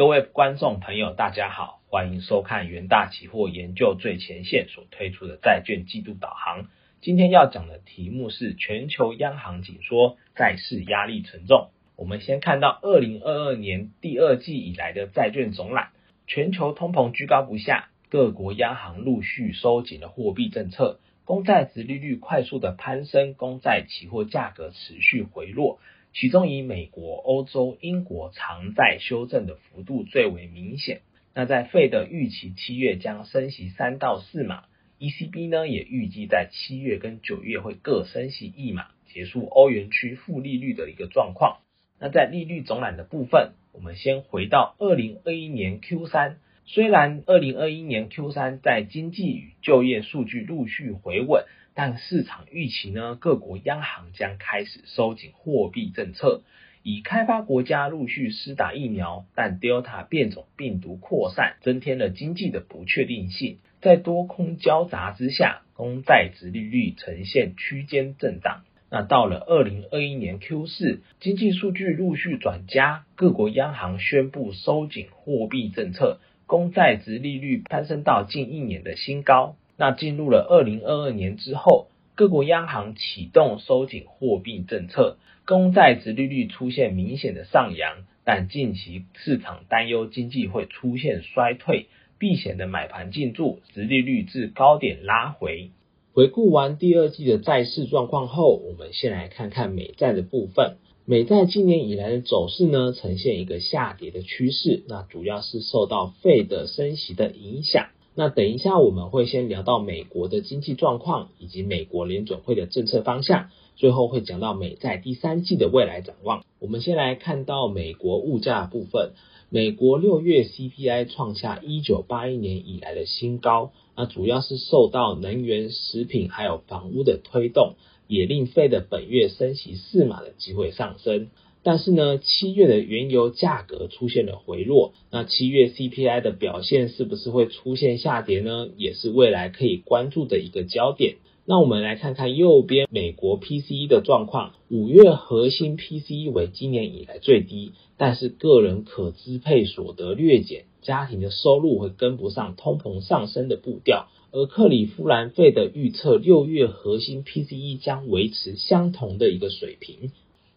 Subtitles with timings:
[0.00, 6.70] 各位观众朋友，大家好，欢迎收看元大期货研究最前线所推出的债券季度导航。
[7.02, 11.68] 今天要讲的题目是全球央行紧缩，债市压力沉重。
[11.96, 15.90] 我们先看到二零二二年第二季以来的债券总览，
[16.26, 25.78] 全球通膨居高不下，各国央行陆续收紧了货币政策，公债值利率快速的攀升，公债期货价格持续回落。
[26.12, 31.02] 其中以美国、欧洲、英国长债修正的幅度最为明显。
[31.34, 34.64] 那在费的预期七月将升息三到四码
[34.98, 41.58] ，ECB 呢也预计在七月跟九月会各升息一码，结束欧元区负利率的一个状况。
[42.00, 46.38] 那在利率总览的部分，我们先回到二零二一年 Q 三，
[46.72, 51.44] 虽然二零二一年 Q 三在经济与就业数据陆续回稳。
[51.74, 56.42] 但市场预期呢，各国央行将开始收紧货币政策，
[56.84, 63.58] 以开发国家陆续施打疫苗，但 Delta 变种病毒扩散，增添了经济的不确定性。
[63.80, 68.62] 在多空交杂之下，公债值利率呈现区间震荡。
[68.90, 76.18] 那到了二零二一年 Q 四，经济数据陆续转佳，各国央行宣布收紧货币政策，
[76.50, 79.54] 公债值利率攀升到近一年的新高。
[79.76, 85.16] 那进入了二零二二年之后，各国央行启动收紧货币政策，
[85.46, 91.86] 公债值利率出现明显的上扬，但近期市场担忧经济会出现衰退，
[92.18, 95.70] 避险的买盘进驻，值利率至高点拉回。
[96.12, 100.78] 回顾完第二季的债市状况后，我们先来看看美债的部分。
[101.10, 107.88] 美债今年以来的走势呢，呈现一个下跌的趋势，那主要是受到费的升息的影响。
[108.14, 116.44] 那等一下，我们会先聊到美国的经济状况以及美国联准会的政策方向，最后会讲到美债第三季的未来展望。
[116.60, 119.14] 我们先来看到美国物价部分，
[119.48, 127.74] 美国六月 CPI 创下一九八一年以来的新高，那主要是受到能源、食品还有房屋的推动，
[128.10, 131.30] 也令费的本月升息四码的机会上升。
[131.62, 138.68] 但是呢，七月的原油价格出现了回落，那七月 CPI 的表现是不是会出现下跌呢？
[138.76, 141.16] 也是未来可以关注的一个焦点。
[141.46, 154.08] 那我们来看看右边美国 PCE 的状况，五月核心 PCE 为今年以来最低，但是个人可支配所得略减，家庭的收入会跟不上通膨上升的步调。
[154.32, 160.12] 而克里夫兰费的预测，六月核心 PCE 将维持相同的一个水平。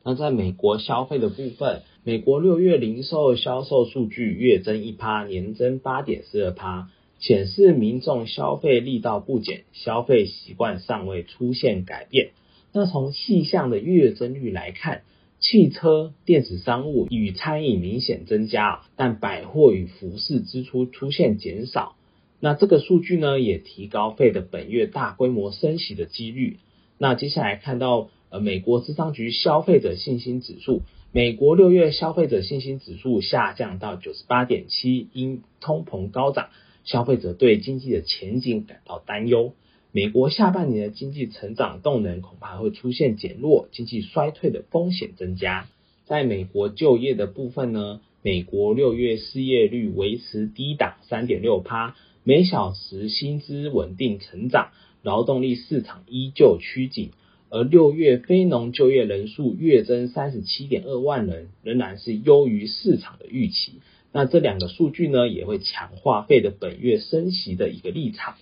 [0.05, 12.31] 那在美国消费的部分，美国六月零售销售数据月增一趴，年增八点四二趴，显示民众消费力道不减，消费习惯尚未出现改变。
[12.73, 15.03] 那从细项的月增率来看，
[15.39, 21.95] 汽车、电子商务与餐饮明显增加，但百货与服饰支出出现减少。
[22.41, 26.57] 那这个数据呢，也提高费的本月大规模升息的几率。
[26.97, 28.09] 那接下来看到。
[28.33, 36.49] 呃，美国智商局消费者信心指数，美国六月消费者信心指数下降到九十八点七，因通膨高涨，
[36.83, 39.53] 消费者对经济的前景感到担忧。
[39.91, 45.67] 美国下半年的经济成长动能恐怕会出现减弱，经济衰退的风险增加。
[46.05, 54.71] 在美国就业的部分呢，美国六月失业率维持低档三点六趴，每小时薪资稳定成长，
[55.03, 57.11] 劳动力市场依旧趋紧。
[57.53, 63.73] 而六月非农就业人数月增三十七点二万人，仍然是优于市场的预期。
[64.11, 68.37] 那这两个数据呢，也会强化费的本月升息的一个立场。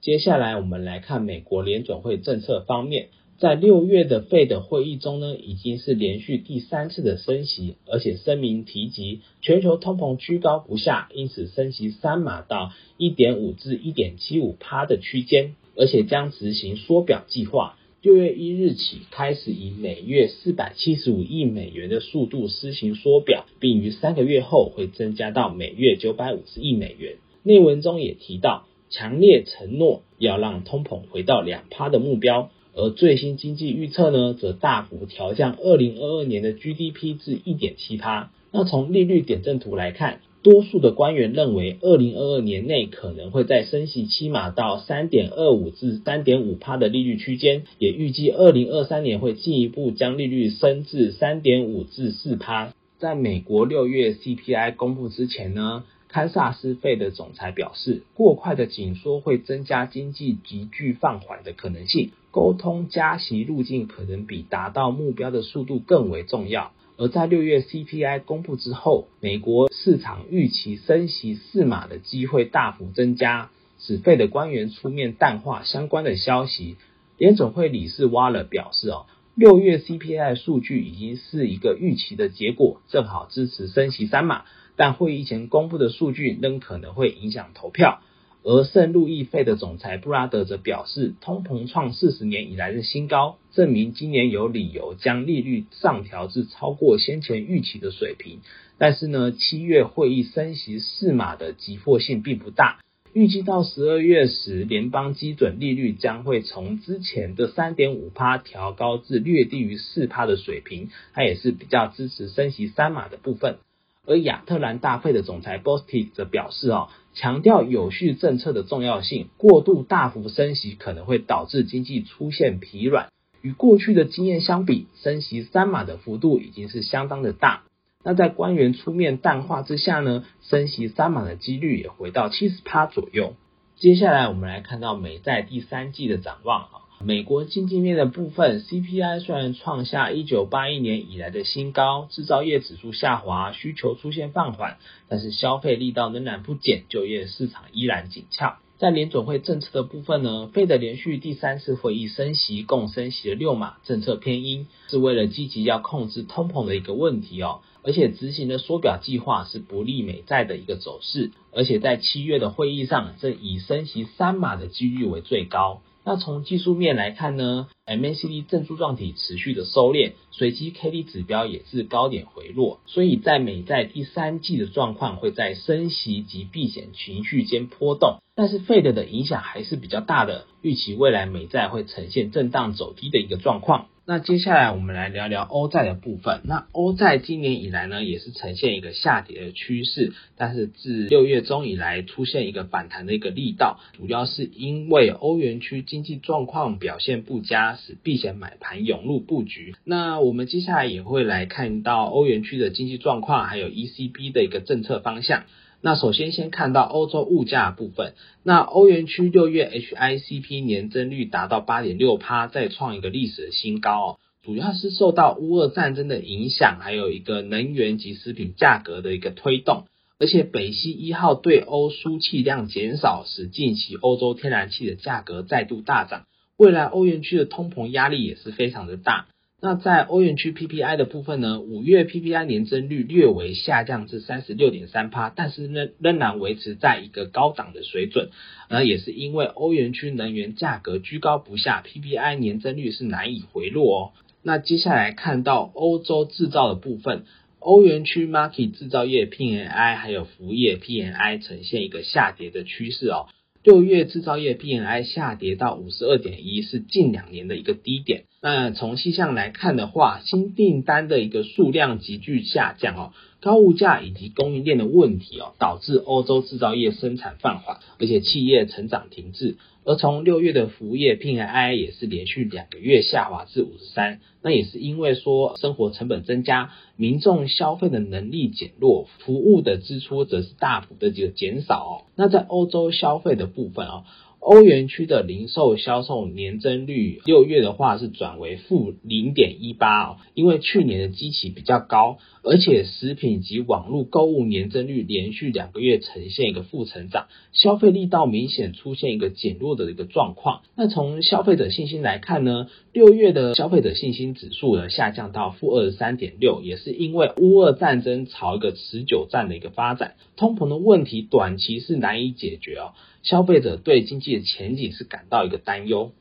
[0.00, 17.76] 接下来我们来看美国联准会政策方面，在六月的费的会议中呢，已经是连续第三次的升息，而且声明提及全球通膨居高不下，因此升息三码到一点五至一点七五趴的区间，而且将执行缩表计划。
[18.04, 27.16] 六月一日起开始以每月四百七十五亿美元的速度施行缩表，并于三个月后会增加到每月九百五十亿美元。
[27.42, 38.30] 内文中也提到，强烈承诺要让通膨回到两趴的目标，而最新经济预测呢，则大幅调降二零二二年的 GDP 至一点七趴。
[38.52, 40.20] 那从利率点阵图来看。
[40.44, 52.74] 多数的官员认为，二零二二年内可能会在升息期码到三点二五至三点五趴的利率区间，也预计二零二三年会进一步将利率升至三点五至四趴。
[52.98, 66.72] 在美国六月 CPI 公布之前呢，堪萨斯费的总裁表示，过快的紧缩会增加经济急剧放缓的可能性，沟通加息路径可能比达到目标的速度更为重要。
[66.96, 73.50] 而在六月 CPI 公布之后，美国市场预期升息四码的机会大幅增加，
[73.80, 76.76] 使费的官员出面淡化相关的消息。
[77.18, 84.44] 联总会理事挖了表示哦，六月 CPI 数据已经是一个预期的结果，正好支持升息三码，
[84.76, 88.02] 但会议前公布的数据仍可能会影响投票。
[88.46, 98.40] 而圣路易费的总裁布拉德则表示，通膨创四十年以来的新高，证明今年有理由将利率上调至超过先前预期的水平。
[98.76, 102.80] 但是呢，七月会议升息四码的急迫性并不大，
[103.14, 113.56] 预计到十二月时，联邦基准利率将会从之前的三点五帕调高至略低于四帕的水平，它也是比较支持升息三码的部分。
[114.06, 123.08] 而亚特兰大会的总裁 Bostic 则表示，哦，强调有序政策的重要性，过度大幅升息可能会导致经济出现疲软。
[123.40, 127.64] 与过去的经验相比，升息三码的幅度已经是相当的大。
[128.02, 133.34] 那在官员出面淡化之下呢，升息三码的几率也回到七十趴左右。
[133.76, 136.83] 接下来我们来看到美债第三季的展望啊。
[137.06, 148.56] 美国经济面的部分，CPI 虽然创下一九八一年以来的新高，制造业指数下滑，需求出现放缓，但是消费力道仍然不减，就业市场依然紧俏。
[148.78, 157.60] 在联总会政策的部分呢，费的连续第三次会议升息，共升息了六码，政策偏鹰，是为了积极要控制通膨的一个问题哦。
[157.82, 165.82] 而且执行的缩表计划是不利美债的一个走势，而且在七月的会议上，这以升息三码的几率为最高。
[166.06, 183.86] 那从技术面来看呢，MACD 正柱状体持续的收敛，随机 K D 指标也是高点回落，所以在美债第三季的状况会在升息及避险情绪间波动，但是 Fed 的影响还是比较大的，预期未来美债会呈现震荡走低的一个状况。
[184.06, 186.42] 那接下来我们来聊聊欧债的部分。
[186.44, 199.74] 那欧债今年以来呢，也是呈现一个下跌的趋势，但是自六月中以来出现一个反弹的一个力道，主要是因为欧元区经济状况表现不佳，使避险买盘涌入布局。
[199.84, 205.44] 那我们接下来也会来看到欧元区的经济状况，还有 ECB 的一个政策方向。
[205.86, 214.16] 那首先先看到欧洲物价部分，那欧元区六月 HICP 年增率达到八点六趴，再创一个历史的新高哦。
[214.42, 219.84] 主要是受到乌俄战争的影响，还有一个能源及食品价格的一个推动，
[220.18, 226.24] 而且北溪一号对欧输气量减少，使近期欧洲天然气的价格再度大涨，
[226.56, 229.26] 未来欧元区的通膨压力也是非常的大。
[229.64, 231.58] 那在欧元区 PPI 的部分呢？
[231.58, 238.28] 五月 PPI 年增率略微下降至三十六点三帕，但是仍仍然维持在一个高档的水准。
[238.68, 244.12] 而也是因为欧元区能源价格居高不下，PPI 年增率是难以回落哦。
[244.42, 247.24] 那接下来看到欧洲制造的部分，
[247.58, 253.28] 欧元区 Market 制造业 PNI 还有服务业 PNI 呈现一个下跌的趋势哦。
[253.62, 258.24] 六月制造业 PNI 下跌到五十二点一，是近两年的一个低点。
[258.46, 269.56] 那从细项来看的话，新订单的一个数量急剧下降哦，高物价以及供应链的问题哦，导致欧洲制造业生产放缓，而且企业成长停滞。
[269.86, 281.94] 而从六月的服务业 PMI 也是连续两个月下滑至五十三，那也是因为说生活成本增加，民众消费的能力减弱，服务的支出则是大幅的这个减少哦。
[282.14, 284.04] 那在欧洲消费的部分哦。
[284.44, 300.60] 欧元区的零售销售年增率，六月的话是转为负零点一八哦，因为去年的基期比较高，而且食品及网络购物年增率连续两个月呈现一个负成长，消费力道明显出现一个减弱的一个状况。
[300.76, 312.92] 那从消费者信心来看呢，六月的消费者信心指数呢下降到负二十三点六，也是因为乌俄战争朝一个持久战的一个发展，通膨的问题短期是难以解决哦。
[313.24, 316.12] 消费者对经济的前景是感到一个担忧。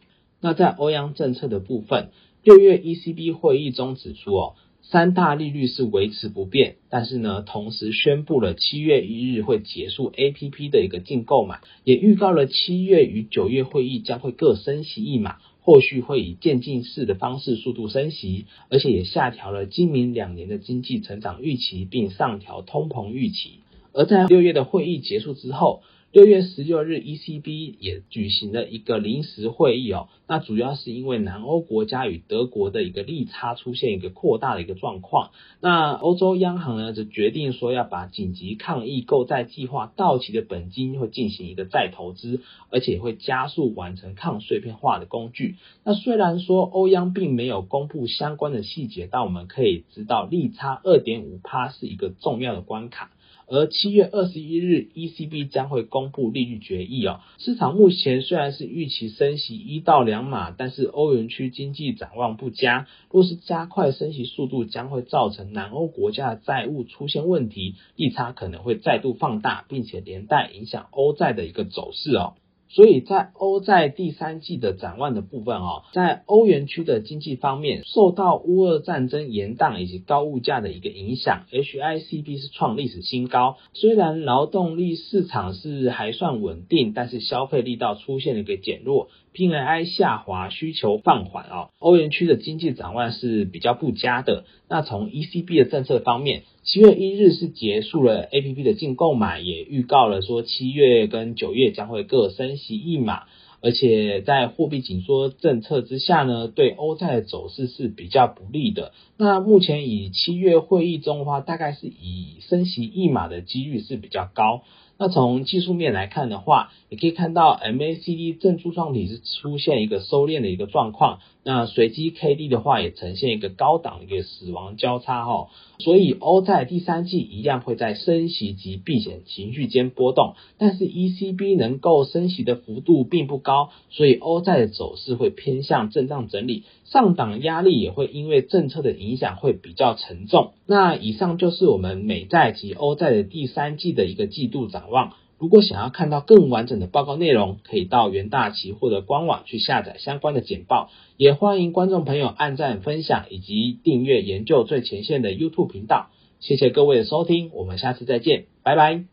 [0.41, 2.09] 那在欧央政策的部分，
[2.43, 23.59] 六月 ECB 会议中指出，哦，三大利率是维持不变，但是呢，同时宣布了七月一日会结束 APP 的一个净购买，也预告了七月与九月会议将会各升息一码，后续会以渐进式的方式速度升息，而且也下调了今明两年的经济成长预期，并上调通膨预期。
[23.93, 25.83] 而在六月的会议结束之后。
[26.13, 30.09] 六月十六日，ECB 也举行了一个临时会议哦。
[30.27, 35.31] 那主要是因为南欧国家与德国的一个利差出现一个扩大的一个状况。
[35.59, 45.55] 那欧洲央行呢，就决定说要把紧急抗疫购债计划到期的本金会进行一个再投资，而且会加速完成抗碎片化的工具。
[45.83, 53.09] 那虽然说欧央并没有公布相关的细节，但我们可以知道利差二点五趴是一个重要的关卡。
[53.47, 57.19] 而七月二十一日，ECB 将会公布利率决议哦。
[57.37, 62.87] 市场目前虽然是预期升息一到两码，但是欧元区经济展望不佳。
[63.11, 72.35] 若是加快升息速度，将会造成南欧国家的债务出现问题，利差可能会再度放大，并且连带影响欧债的一个走势哦。
[72.73, 83.57] 所以在欧债第三季的展望的部分哦，在欧元区的经济方面，受到乌俄战争延宕以及高物价的一个影响，HICP 是创历史新高。
[83.73, 91.69] 虽然劳动力市场是还算稳定，但是消费力道出现了一个减弱，PMI 下滑，需求放缓哦。
[91.79, 94.45] 欧元区的经济展望是比较不佳的。
[94.69, 96.43] 那从 ECB 的政策方面。
[96.65, 103.23] 七月一日是结束了 A P P 的净购买，也预告了说七月跟九月将会各升息一码，
[103.61, 108.93] 而且在货币紧缩政策之下呢，对欧债的走势是比较不利的。
[109.17, 114.63] 那目前以七月会议中的话，大概是以升息一码的几率是比较高。
[114.97, 140.53] 那从技术面来看的话，也可以看到 MACD 正柱状体是出现一个收敛的一个状况，那随机 K D 的话也呈现一个高档的一个死亡交叉哈，所以欧债第三季一样会在升息及避险情绪间波动，但是 ECB 能够升息的幅度并不高，所以欧债的走势会偏向震荡整理，上档压力也会因为政策的影响会比较沉重。
[140.67, 145.13] 那以上就是我们美债及欧债的第三季的一个季度展望。
[145.39, 150.91] 如果想要看到更完整的报告内容，可以到元大旗或者官网去下载相关的简报。
[151.17, 156.11] 也欢迎观众朋友按赞、分享以及订阅研究最前线的 YouTube 频道。
[156.39, 159.12] 谢谢各位的收听，我们下次再见，拜拜。